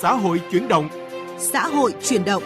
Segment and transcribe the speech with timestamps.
[0.00, 0.88] xã hội chuyển động.
[1.38, 2.42] Xã hội chuyển động.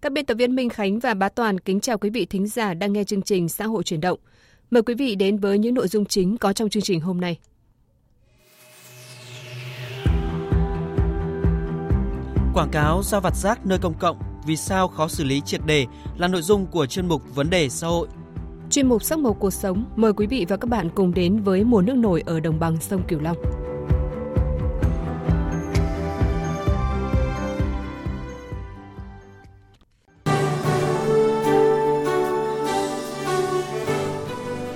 [0.00, 2.74] Các biên tập viên Minh Khánh và Bá Toàn kính chào quý vị thính giả
[2.74, 4.18] đang nghe chương trình Xã hội chuyển động.
[4.70, 7.38] Mời quý vị đến với những nội dung chính có trong chương trình hôm nay.
[12.54, 15.86] Quảng cáo giao vặt rác nơi công cộng vì sao khó xử lý triệt đề
[16.18, 18.08] là nội dung của chuyên mục Vấn đề xã hội.
[18.70, 21.64] Chuyên mục Sắc màu cuộc sống mời quý vị và các bạn cùng đến với
[21.64, 23.36] mùa nước nổi ở đồng bằng sông Cửu Long.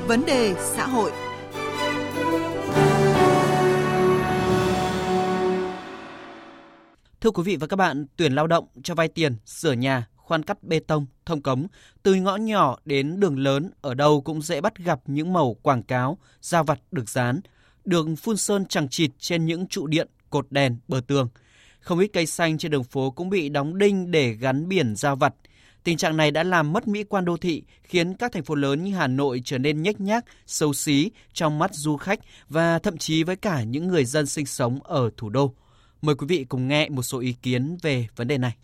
[0.08, 1.10] Vấn đề xã hội
[7.20, 10.42] Thưa quý vị và các bạn, tuyển lao động cho vay tiền, sửa nhà, khoan
[10.42, 11.66] cắt bê tông, thông cống,
[12.02, 15.82] từ ngõ nhỏ đến đường lớn ở đâu cũng dễ bắt gặp những màu quảng
[15.82, 17.40] cáo, giao vặt được dán,
[17.84, 21.28] được phun sơn chẳng chịt trên những trụ điện, cột đèn, bờ tường.
[21.80, 25.16] Không ít cây xanh trên đường phố cũng bị đóng đinh để gắn biển giao
[25.16, 25.34] vặt.
[25.84, 28.84] Tình trạng này đã làm mất mỹ quan đô thị, khiến các thành phố lớn
[28.84, 32.96] như Hà Nội trở nên nhếch nhác, xấu xí trong mắt du khách và thậm
[32.98, 35.54] chí với cả những người dân sinh sống ở thủ đô.
[36.02, 38.56] Mời quý vị cùng nghe một số ý kiến về vấn đề này.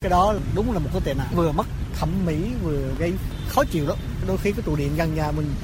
[0.00, 1.66] Cái đó đúng là một cái tệ nạn vừa mất
[1.98, 3.12] thẩm mỹ, vừa gây
[3.48, 3.98] khó chịu lắm.
[4.26, 5.54] Đôi khi cái trụ điện gần nhà mình,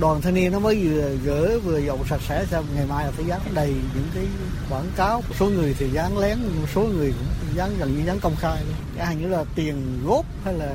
[0.00, 3.10] đoàn thanh niên nó mới vừa gỡ, vừa dọn sạch sẽ, xong ngày mai là
[3.10, 4.24] phải dán đầy những cái
[4.70, 5.22] quảng cáo.
[5.38, 6.38] Số người thì dán lén
[6.74, 8.62] số người cũng dán gần như dán công khai
[8.96, 10.74] cái hình như là tiền góp hay là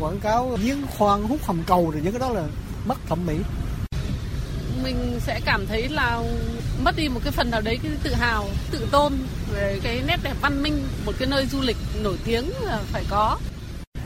[0.00, 2.44] quảng cáo giếng khoan, hút hầm cầu thì những cái đó là
[2.86, 3.36] mất thẩm mỹ.
[4.82, 6.22] Mình sẽ cảm thấy là
[6.84, 9.12] mất đi một cái phần nào đấy, cái tự hào, tự tôn
[9.54, 13.04] về cái nét đẹp văn minh một cái nơi du lịch nổi tiếng là phải
[13.10, 13.38] có.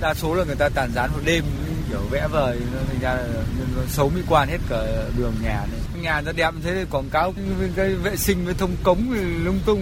[0.00, 1.44] Đa số là người ta tàn dán một đêm
[1.91, 3.42] kiểu vẽ vời nó thành ra là
[3.77, 4.77] nó xấu mỹ quan hết cả
[5.19, 6.03] đường nhà này.
[6.03, 7.32] Nhà nó đẹp thế quảng cáo
[7.76, 9.00] cái vệ sinh với thông cống
[9.44, 9.81] lung tung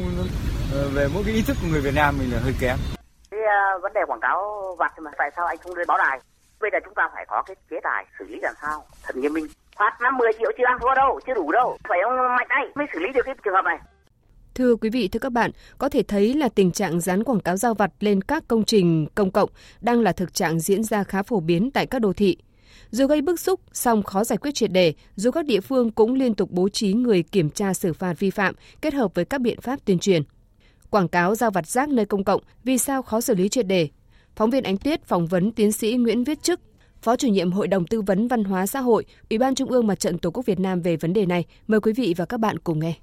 [0.73, 2.77] ờ, về mỗi cái ý thức của người Việt Nam mình là hơi kém.
[3.31, 4.41] Cái uh, vấn đề quảng cáo
[4.79, 6.19] vặt mà tại sao anh không lên báo đài?
[6.61, 9.33] Bây giờ chúng ta phải có cái chế tài xử lý làm sao thật nghiêm
[9.33, 9.47] minh.
[9.79, 11.79] Phạt năm 10 triệu chưa ăn thua đâu chưa đủ đâu.
[11.89, 13.79] Phải ông mạnh tay mới xử lý được cái trường hợp này
[14.55, 17.57] Thưa quý vị, thưa các bạn, có thể thấy là tình trạng dán quảng cáo
[17.57, 19.51] giao vặt lên các công trình công cộng
[19.81, 22.37] đang là thực trạng diễn ra khá phổ biến tại các đô thị.
[22.91, 26.15] Dù gây bức xúc, song khó giải quyết triệt đề, dù các địa phương cũng
[26.15, 29.41] liên tục bố trí người kiểm tra xử phạt vi phạm kết hợp với các
[29.41, 30.23] biện pháp tuyên truyền.
[30.91, 33.89] Quảng cáo giao vặt rác nơi công cộng vì sao khó xử lý triệt đề?
[34.37, 36.61] Phóng viên Ánh Tuyết phỏng vấn tiến sĩ Nguyễn Viết Chức,
[37.03, 39.87] Phó chủ nhiệm Hội đồng Tư vấn Văn hóa Xã hội, Ủy ban Trung ương
[39.87, 41.45] Mặt trận Tổ quốc Việt Nam về vấn đề này.
[41.67, 42.95] Mời quý vị và các bạn cùng nghe.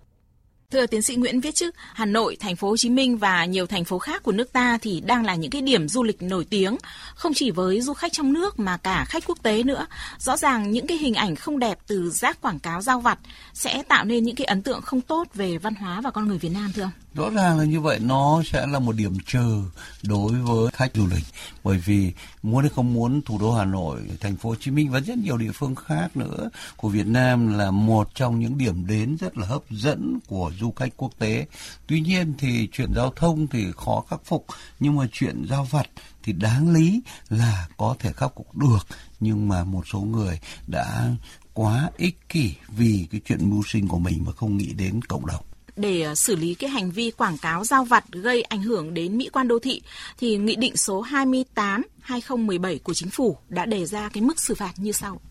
[0.72, 3.66] Thưa tiến sĩ Nguyễn Viết Chức, Hà Nội, thành phố Hồ Chí Minh và nhiều
[3.66, 6.46] thành phố khác của nước ta thì đang là những cái điểm du lịch nổi
[6.50, 6.78] tiếng,
[7.16, 9.86] không chỉ với du khách trong nước mà cả khách quốc tế nữa.
[10.20, 13.20] Rõ ràng những cái hình ảnh không đẹp từ rác quảng cáo giao vặt
[13.54, 16.38] sẽ tạo nên những cái ấn tượng không tốt về văn hóa và con người
[16.38, 16.92] Việt Nam thưa ông?
[17.16, 19.62] Rõ ràng là như vậy nó sẽ là một điểm chờ
[20.04, 21.24] đối với khách du lịch.
[21.64, 22.12] Bởi vì
[22.44, 25.18] muốn hay không muốn thủ đô Hà Nội, thành phố Hồ Chí Minh và rất
[25.18, 29.38] nhiều địa phương khác nữa của Việt Nam là một trong những điểm đến rất
[29.38, 31.46] là hấp dẫn của du khách quốc tế.
[31.88, 34.46] Tuy nhiên thì chuyện giao thông thì khó khắc phục
[34.80, 35.88] nhưng mà chuyện giao vặt
[36.24, 38.88] thì đáng lý là có thể khắc phục được.
[39.20, 41.12] Nhưng mà một số người đã
[41.54, 45.26] quá ích kỷ vì cái chuyện mưu sinh của mình mà không nghĩ đến cộng
[45.26, 48.94] đồng để ờ, xử lý cái hành vi quảng cáo giao vặt gây ảnh hưởng
[48.94, 49.82] đến mỹ quan đô thị
[50.18, 54.56] thì Nghị định số 28 2017 của Chính phủ đã đề ra cái mức xử
[54.56, 55.22] phạt như sau.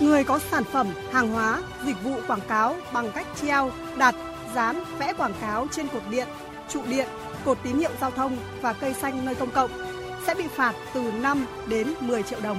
[0.00, 4.14] Người có sản phẩm, hàng hóa, dịch vụ quảng cáo bằng cách treo, đặt,
[4.54, 6.28] dán, vẽ quảng cáo trên cột điện,
[6.68, 7.08] trụ điện,
[7.44, 9.70] cột tín hiệu giao thông và cây xanh nơi công cộng
[10.26, 12.58] sẽ bị phạt từ 5 đến 10 triệu đồng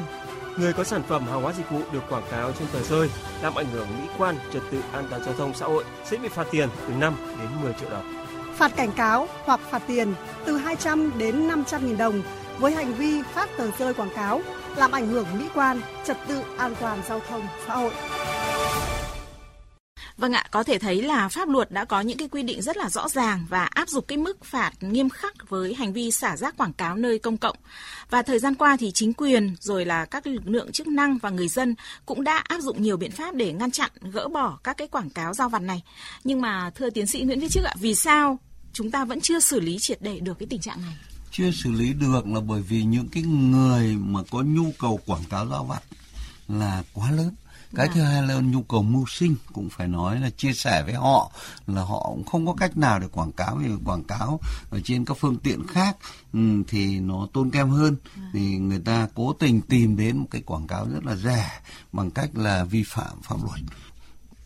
[0.60, 3.10] người có sản phẩm hàng hóa dịch vụ được quảng cáo trên tờ rơi
[3.42, 6.28] làm ảnh hưởng mỹ quan, trật tự an toàn giao thông xã hội sẽ bị
[6.30, 8.04] phạt tiền từ 5 đến 10 triệu đồng.
[8.56, 10.14] Phạt cảnh cáo hoặc phạt tiền
[10.46, 12.22] từ 200 đến 500 nghìn đồng
[12.60, 14.42] với hành vi phát tờ rơi quảng cáo
[14.76, 17.92] làm ảnh hưởng mỹ quan, trật tự an toàn giao thông xã hội.
[20.20, 22.78] Vâng ạ, có thể thấy là pháp luật đã có những cái quy định rất
[22.78, 26.38] là rõ ràng và áp dụng cái mức phạt nghiêm khắc với hành vi xả
[26.38, 27.56] rác quảng cáo nơi công cộng.
[28.10, 31.30] Và thời gian qua thì chính quyền rồi là các lực lượng chức năng và
[31.30, 31.76] người dân
[32.06, 35.10] cũng đã áp dụng nhiều biện pháp để ngăn chặn, gỡ bỏ các cái quảng
[35.10, 35.84] cáo giao vặt này.
[36.24, 38.40] Nhưng mà thưa tiến sĩ Nguyễn Viết Trước ạ, vì sao
[38.74, 40.98] chúng ta vẫn chưa xử lý triệt để được cái tình trạng này?
[41.32, 45.24] Chưa xử lý được là bởi vì những cái người mà có nhu cầu quảng
[45.30, 45.82] cáo giao vặt
[46.48, 47.36] là quá lớn
[47.76, 50.94] cái thứ hai là nhu cầu mưu sinh cũng phải nói là chia sẻ với
[50.94, 51.32] họ
[51.68, 54.40] là họ cũng không có cách nào để quảng cáo vì quảng cáo
[54.70, 55.98] ở trên các phương tiện khác.
[56.34, 57.96] Ừ, thì nó tốn kém hơn.
[58.34, 61.62] Thì người ta cố tình tìm đến một cái quảng cáo rất là rẻ
[61.92, 63.60] bằng cách là vi phạm pháp luật.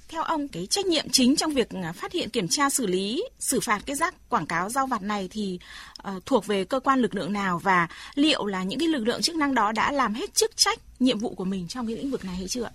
[0.10, 3.24] Theo ông cái trách nhiệm chính trong việc à, phát hiện kiểm tra xử lý
[3.40, 5.60] xử phạt cái rác quảng cáo giao vặt này thì
[6.08, 7.60] uh, thuộc về cơ quan lực lượng nào?
[7.60, 10.80] Và liệu là những cái lực lượng chức năng đó đã làm hết chức trách
[11.00, 12.72] nhiệm vụ của mình trong cái lĩnh vực này hay chưa ạ?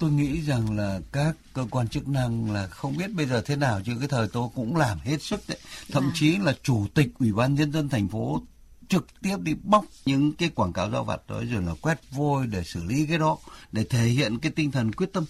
[0.00, 3.56] Tôi nghĩ rằng là các cơ quan chức năng là không biết bây giờ thế
[3.56, 5.58] nào chứ cái thời tôi cũng làm hết sức đấy
[5.92, 6.12] thậm à.
[6.14, 8.42] chí là chủ tịch ủy ban nhân dân thành phố
[8.88, 12.46] trực tiếp đi bóc những cái quảng cáo giao vặt đó rồi là quét vôi
[12.46, 13.38] để xử lý cái đó
[13.72, 15.24] để thể hiện cái tinh thần quyết tâm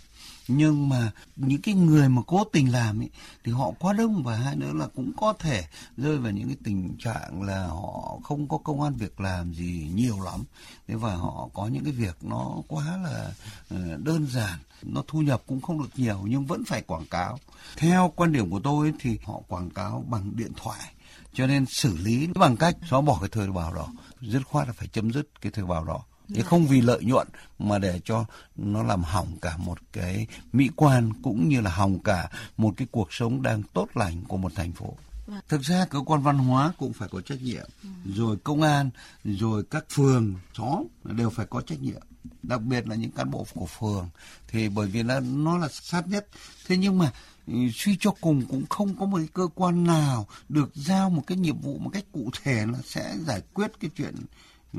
[0.56, 3.10] nhưng mà những cái người mà cố tình làm ấy,
[3.44, 5.64] thì họ quá đông và hai nữa là cũng có thể
[5.96, 9.90] rơi vào những cái tình trạng là họ không có công an việc làm gì
[9.94, 10.44] nhiều lắm.
[10.88, 13.32] Thế và họ có những cái việc nó quá là
[13.70, 17.38] ờ, đơn giản nó thu nhập cũng không được nhiều nhưng vẫn phải quảng cáo.
[17.76, 20.92] Theo quan điểm của tôi thì họ quảng cáo bằng điện thoại
[21.32, 23.86] cho nên xử lý bằng cách xóa bỏ cái thời báo đó
[24.20, 26.00] dứt khoát là phải chấm dứt cái thời báo đó
[26.34, 27.28] Thế không vì lợi nhuận
[27.58, 28.24] mà để cho
[28.56, 32.86] nó làm hỏng cả một cái mỹ quan cũng như là hỏng cả một cái
[32.90, 34.94] cuộc sống đang tốt lành của một thành phố.
[35.26, 35.40] Vâng.
[35.48, 37.88] Thực ra cơ quan văn hóa cũng phải có trách nhiệm, ừ.
[38.14, 38.90] rồi công an,
[39.24, 42.00] rồi các phường, xóm đều phải có trách nhiệm.
[42.42, 44.08] Đặc biệt là những cán bộ của phường
[44.48, 46.26] thì bởi vì là nó là sát nhất.
[46.66, 47.12] Thế nhưng mà
[47.46, 51.22] ừ, suy cho cùng cũng không có một cái cơ quan nào được giao một
[51.26, 54.14] cái nhiệm vụ một cách cụ thể là sẽ giải quyết cái chuyện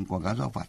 [0.07, 0.67] quảng cáo giao vặt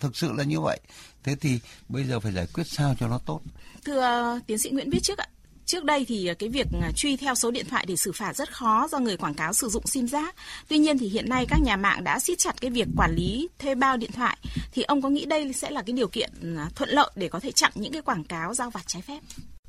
[0.00, 0.80] thực sự là như vậy
[1.22, 3.40] thế thì bây giờ phải giải quyết sao cho nó tốt
[3.84, 5.26] thưa uh, tiến sĩ Nguyễn Viết trước ạ
[5.68, 8.52] Trước đây thì cái việc à, truy theo số điện thoại để xử phạt rất
[8.52, 10.34] khó do người quảng cáo sử dụng sim giác.
[10.68, 13.48] Tuy nhiên thì hiện nay các nhà mạng đã siết chặt cái việc quản lý
[13.58, 14.38] thuê bao điện thoại.
[14.72, 16.30] Thì ông có nghĩ đây sẽ là cái điều kiện
[16.74, 19.20] thuận lợi để có thể chặn những cái quảng cáo giao vặt trái phép?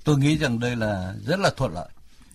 [0.04, 1.90] Tôi nghĩ rằng đây là rất là thuận lợi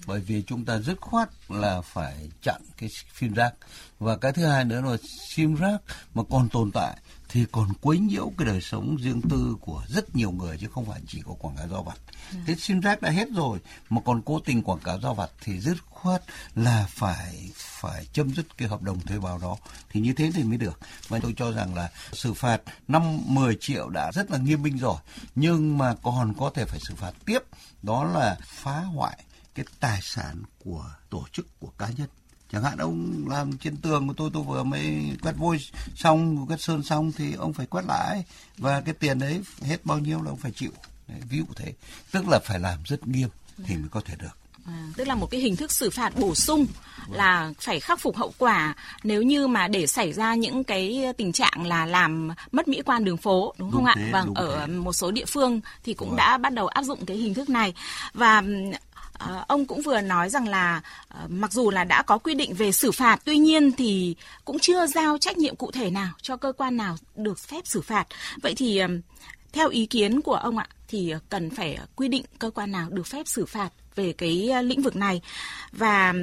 [0.06, 3.54] bởi vì chúng ta dứt khoát là phải chặn cái phim rác
[3.98, 4.96] và cái thứ hai nữa là
[5.28, 5.78] sim rác
[6.14, 6.96] mà còn tồn tại
[7.28, 10.84] thì còn quấy nhiễu cái đời sống riêng tư của rất nhiều người chứ không
[10.84, 11.98] phải chỉ có quảng cáo giao vặt.
[12.32, 12.38] Ừ.
[12.46, 13.58] Thế sim rác đã hết rồi
[13.90, 16.22] mà còn cố tình quảng cáo giao vặt thì dứt khoát
[16.54, 19.56] là phải phải chấm dứt cái hợp đồng thuê bao đó
[19.90, 20.78] thì như thế thì mới được.
[21.08, 24.78] Và tôi cho rằng là xử phạt 5 10 triệu đã rất là nghiêm minh
[24.78, 24.96] rồi
[25.34, 27.42] nhưng mà còn có thể phải xử phạt tiếp
[27.82, 29.18] đó là phá hoại
[29.54, 32.08] cái tài sản của tổ chức của cá nhân
[32.52, 35.58] chẳng hạn ông làm trên tường của tôi tôi vừa mới quét vôi
[35.96, 38.24] xong quét sơn xong thì ông phải quét lại
[38.58, 40.70] và cái tiền đấy hết bao nhiêu là ông phải chịu
[41.08, 41.72] đấy, ví dụ thế
[42.10, 43.28] tức là phải làm rất nghiêm
[43.64, 46.34] thì mới có thể được À, tức là một cái hình thức xử phạt bổ
[46.34, 46.66] sung
[47.10, 51.32] là phải khắc phục hậu quả nếu như mà để xảy ra những cái tình
[51.32, 54.10] trạng là làm mất mỹ quan đường phố đúng, đúng không thế, ạ?
[54.12, 54.72] Vâng, ở thế.
[54.72, 56.16] một số địa phương thì cũng vâng.
[56.16, 57.74] đã bắt đầu áp dụng cái hình thức này
[58.14, 58.42] và
[59.18, 62.54] À, ông cũng vừa nói rằng là à, mặc dù là đã có quy định
[62.54, 66.36] về xử phạt, tuy nhiên thì cũng chưa giao trách nhiệm cụ thể nào cho
[66.36, 68.06] cơ quan nào được phép xử phạt.
[68.42, 68.82] Vậy thì
[69.52, 73.06] theo ý kiến của ông ạ, thì cần phải quy định cơ quan nào được
[73.06, 75.20] phép xử phạt về cái lĩnh vực này
[75.72, 76.14] và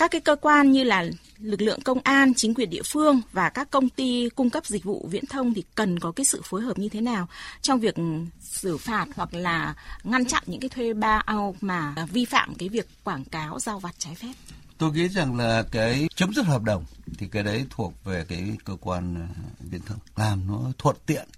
[0.00, 1.04] các cái cơ quan như là
[1.38, 4.84] lực lượng công an, chính quyền địa phương và các công ty cung cấp dịch
[4.84, 7.28] vụ viễn thông thì cần có cái sự phối hợp như thế nào
[7.62, 7.94] trong việc
[8.40, 9.74] xử phạt hoặc là
[10.04, 13.94] ngăn chặn những cái thuê bao mà vi phạm cái việc quảng cáo giao vặt
[13.98, 14.32] trái phép?
[14.78, 16.84] Tôi nghĩ rằng là cái chấm dứt hợp đồng
[17.18, 21.28] thì cái đấy thuộc về cái cơ quan ờ, viễn thông làm nó thuận tiện.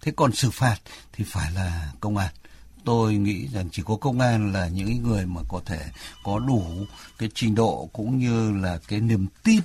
[0.00, 0.76] Thế còn xử phạt
[1.12, 2.30] thì phải là công an
[2.84, 5.80] tôi nghĩ rằng chỉ có công an là những người mà có thể
[6.24, 6.64] có đủ
[7.18, 9.60] cái trình độ cũng như là cái niềm tin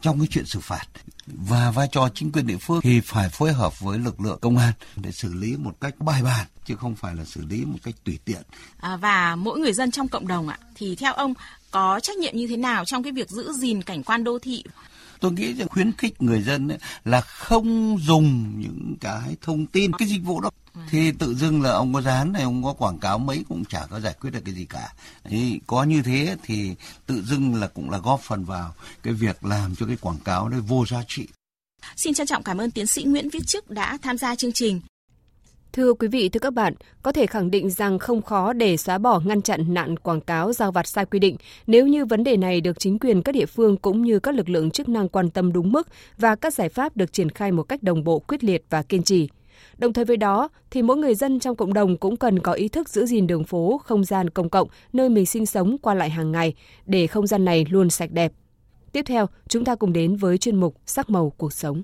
[0.00, 0.84] trong cái chuyện xử phạt.
[1.26, 4.58] Và vai trò chính quyền địa phương thì phải phối hợp với lực lượng công
[4.58, 7.78] an để xử lý một cách bài bản chứ không phải là xử lý một
[7.82, 8.42] cách tùy tiện.
[8.80, 11.34] À, và mỗi người dân trong cộng đồng ạ thì theo ông
[11.70, 14.64] có trách nhiệm như thế nào trong cái việc giữ gìn cảnh quan đô thị?
[15.20, 19.92] Tôi nghĩ rằng khuyến khích người dân ấy là không dùng những cái thông tin
[19.92, 20.50] cái dịch vụ đó
[20.90, 23.86] thì tự dưng là ông có dán này ông có quảng cáo mấy cũng chả
[23.90, 24.92] có giải quyết được cái gì cả
[25.24, 26.74] thì có như thế thì
[27.06, 30.48] tự dưng là cũng là góp phần vào cái việc làm cho cái quảng cáo
[30.48, 31.26] đấy vô giá trị
[31.96, 34.80] Xin trân trọng cảm ơn tiến sĩ Nguyễn Viết Chức đã tham gia chương trình.
[35.72, 38.98] Thưa quý vị, thưa các bạn, có thể khẳng định rằng không khó để xóa
[38.98, 42.36] bỏ ngăn chặn nạn quảng cáo giao vặt sai quy định nếu như vấn đề
[42.36, 45.30] này được chính quyền các địa phương cũng như các lực lượng chức năng quan
[45.30, 45.88] tâm đúng mức
[46.18, 49.02] và các giải pháp được triển khai một cách đồng bộ quyết liệt và kiên
[49.02, 49.28] trì.
[49.78, 52.68] Đồng thời với đó, thì mỗi người dân trong cộng đồng cũng cần có ý
[52.68, 56.10] thức giữ gìn đường phố, không gian công cộng nơi mình sinh sống qua lại
[56.10, 56.54] hàng ngày
[56.86, 58.32] để không gian này luôn sạch đẹp.
[58.92, 61.82] Tiếp theo, chúng ta cùng đến với chuyên mục Sắc màu cuộc sống.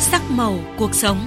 [0.00, 1.18] sắc màu cuộc sống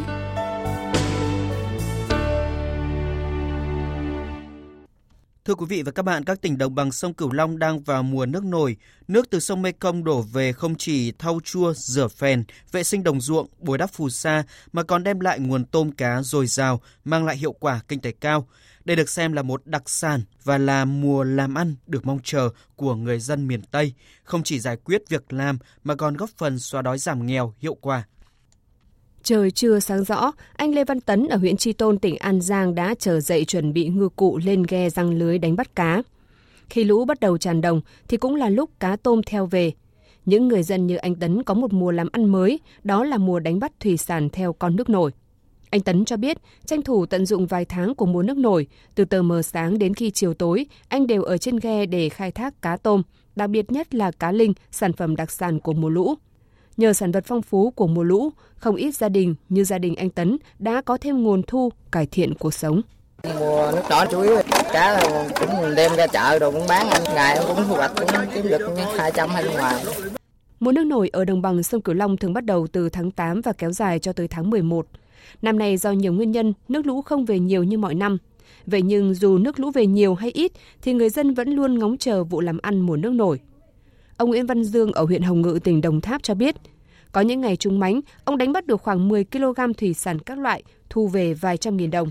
[5.45, 8.03] Thưa quý vị và các bạn, các tỉnh đồng bằng sông Cửu Long đang vào
[8.03, 8.77] mùa nước nổi.
[9.07, 13.21] Nước từ sông Mekong đổ về không chỉ thau chua, rửa phèn, vệ sinh đồng
[13.21, 17.25] ruộng, bồi đắp phù sa mà còn đem lại nguồn tôm cá dồi dào, mang
[17.25, 18.47] lại hiệu quả kinh tế cao.
[18.85, 22.50] Đây được xem là một đặc sản và là mùa làm ăn được mong chờ
[22.75, 26.59] của người dân miền Tây, không chỉ giải quyết việc làm mà còn góp phần
[26.59, 28.03] xóa đói giảm nghèo hiệu quả.
[29.23, 32.75] Trời chưa sáng rõ, anh Lê Văn Tấn ở huyện Tri Tôn, tỉnh An Giang
[32.75, 36.01] đã trở dậy chuẩn bị ngư cụ lên ghe răng lưới đánh bắt cá.
[36.69, 39.71] Khi lũ bắt đầu tràn đồng thì cũng là lúc cá tôm theo về.
[40.25, 43.39] Những người dân như anh Tấn có một mùa làm ăn mới, đó là mùa
[43.39, 45.11] đánh bắt thủy sản theo con nước nổi.
[45.69, 49.05] Anh Tấn cho biết, tranh thủ tận dụng vài tháng của mùa nước nổi, từ
[49.05, 52.61] tờ mờ sáng đến khi chiều tối, anh đều ở trên ghe để khai thác
[52.61, 53.01] cá tôm,
[53.35, 56.15] đặc biệt nhất là cá linh, sản phẩm đặc sản của mùa lũ.
[56.77, 59.95] Nhờ sản vật phong phú của mùa lũ, không ít gia đình như gia đình
[59.95, 62.81] anh Tấn đã có thêm nguồn thu, cải thiện cuộc sống.
[63.39, 64.37] Mùa nước nổi chủ yếu
[64.73, 65.01] cá
[65.39, 68.61] cũng đem ra chợ rồi cũng bán, ngày cũng thu hoạch cũng kiếm được
[68.97, 69.85] 200 hay ngoài.
[70.59, 73.41] Mùa nước nổi ở đồng bằng sông Cửu Long thường bắt đầu từ tháng 8
[73.41, 74.87] và kéo dài cho tới tháng 11.
[75.41, 78.17] Năm nay do nhiều nguyên nhân, nước lũ không về nhiều như mọi năm.
[78.65, 80.51] Vậy nhưng dù nước lũ về nhiều hay ít
[80.81, 83.39] thì người dân vẫn luôn ngóng chờ vụ làm ăn mùa nước nổi.
[84.23, 86.55] Ông Nguyễn Văn Dương ở huyện Hồng Ngự, tỉnh Đồng Tháp cho biết,
[87.11, 90.39] có những ngày trúng mánh, ông đánh bắt được khoảng 10 kg thủy sản các
[90.39, 92.09] loại, thu về vài trăm nghìn đồng.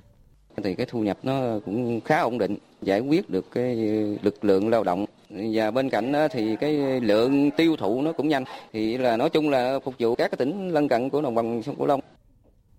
[0.62, 3.76] Thì cái thu nhập nó cũng khá ổn định, giải quyết được cái
[4.22, 8.28] lực lượng lao động và bên cạnh đó thì cái lượng tiêu thụ nó cũng
[8.28, 11.34] nhanh thì là nói chung là phục vụ các cái tỉnh lân cận của đồng
[11.34, 12.00] bằng sông Cửu Long.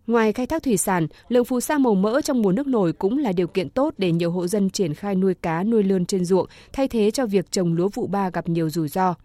[0.07, 3.17] Ngoài khai thác thủy sản, lượng phù sa màu mỡ trong mùa nước nổi cũng
[3.17, 6.25] là điều kiện tốt để nhiều hộ dân triển khai nuôi cá, nuôi lươn trên
[6.25, 9.15] ruộng, thay thế cho việc trồng lúa vụ ba gặp nhiều rủi ro.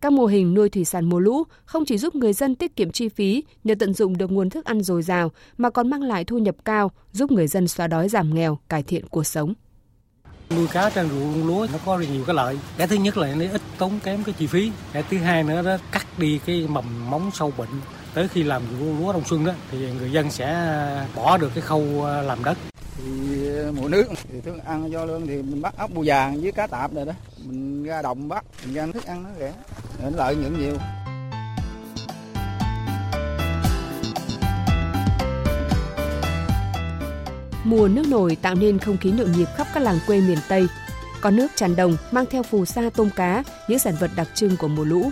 [0.00, 2.90] Các mô hình nuôi thủy sản mùa lũ không chỉ giúp người dân tiết kiệm
[2.90, 6.24] chi phí nhờ tận dụng được nguồn thức ăn dồi dào mà còn mang lại
[6.24, 9.54] thu nhập cao, giúp người dân xóa đói giảm nghèo, cải thiện cuộc sống.
[10.50, 12.58] Nuôi cá trên ruộng lúa nó có nhiều cái lợi.
[12.76, 14.70] Cái thứ nhất là nó ít tốn kém cái chi phí.
[14.92, 17.68] Cái thứ hai nữa đó cắt đi cái mầm móng sâu bệnh.
[18.14, 22.06] Tới khi làm lúa đông xuân đó thì người dân sẽ bỏ được cái khâu
[22.06, 22.58] làm đất
[22.96, 26.52] thì mùa nước thì thức ăn do lương thì mình bắt ốc bù vàng với
[26.52, 27.12] cá tạp rồi đó
[27.44, 29.52] mình ra đồng bắt mình ra thức ăn nó rẻ
[30.16, 30.76] lợi nhuận nhiều
[37.64, 40.66] Mùa nước nổi tạo nên không khí nhộn nhịp khắp các làng quê miền Tây.
[41.20, 44.56] Có nước tràn đồng mang theo phù sa tôm cá, những sản vật đặc trưng
[44.56, 45.10] của mùa lũ.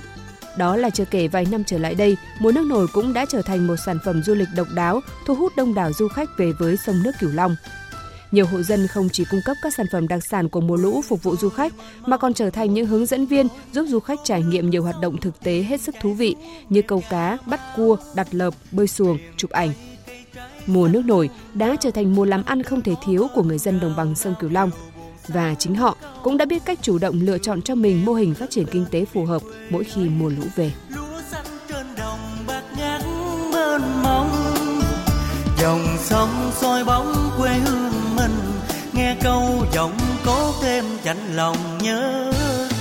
[0.59, 3.43] Đó là chưa kể vài năm trở lại đây, mùa nước nổi cũng đã trở
[3.43, 6.53] thành một sản phẩm du lịch độc đáo, thu hút đông đảo du khách về
[6.59, 7.57] với sông nước Cửu Long.
[8.31, 11.03] Nhiều hộ dân không chỉ cung cấp các sản phẩm đặc sản của mùa lũ
[11.09, 11.73] phục vụ du khách
[12.07, 15.01] mà còn trở thành những hướng dẫn viên giúp du khách trải nghiệm nhiều hoạt
[15.01, 16.37] động thực tế hết sức thú vị
[16.69, 19.73] như câu cá, bắt cua, đặt lợp, bơi xuồng, chụp ảnh.
[20.67, 23.81] Mùa nước nổi đã trở thành mùa làm ăn không thể thiếu của người dân
[23.81, 24.71] đồng bằng sông Cửu Long
[25.29, 28.35] và chính họ cũng đã biết cách chủ động lựa chọn cho mình mô hình
[28.35, 30.73] phát triển kinh tế phù hợp mỗi khi mùa lũ về.
[35.61, 38.37] dòng sông soi bóng quê hương mình.
[38.93, 42.33] Nghe câu giọng cố thêm chạnh lòng nhớ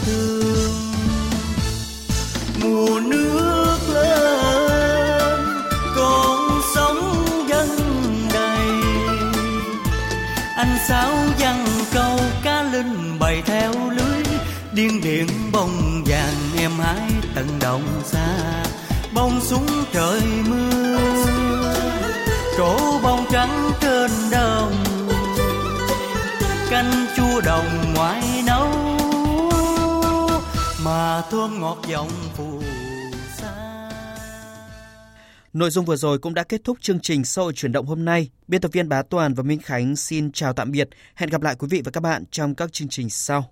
[0.05, 0.71] thương.
[2.63, 5.39] Mùa nước lên
[5.95, 7.69] con sống dân
[8.33, 8.67] đầy.
[10.55, 11.68] Anh sáo dân
[13.29, 14.23] linh theo lưới.
[14.73, 18.63] Điên điện bông vàng em hái tận đồng xa.
[19.13, 20.97] Bông xuống trời mưa,
[22.57, 24.83] trổ bông trắng trên đồng.
[26.69, 28.71] Canh chua đồng ngoài nấu,
[30.83, 32.61] mà thơm ngọt giọng phù
[35.53, 38.05] Nội dung vừa rồi cũng đã kết thúc chương trình xã hội chuyển động hôm
[38.05, 38.29] nay.
[38.47, 40.89] Biên tập viên Bá Toàn và Minh Khánh xin chào tạm biệt.
[41.15, 43.51] Hẹn gặp lại quý vị và các bạn trong các chương trình sau.